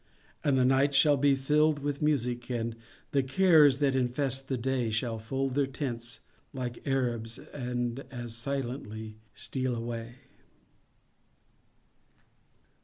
[0.43, 2.75] And the night shall be filled with music, And
[3.11, 6.21] the cares that infest the day Shall fold their tents
[6.53, 10.15] like the Arabs, And as silently steal away.